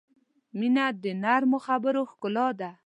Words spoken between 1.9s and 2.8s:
ښکلا ده.